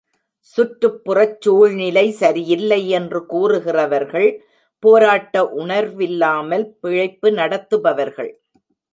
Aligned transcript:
சுற்றுப்புறச் 0.57 1.41
சூழ்நிலை 1.41 2.11
சரியில்லை 2.11 2.79
என்று 2.89 3.19
கூறுகிறவர்கள் 3.25 4.27
பேராட்ட 4.83 5.43
உணர்வில்லாமல் 5.57 6.65
பிழைப்பு 6.79 7.31
நடத்துபவர்கள். 7.31 8.31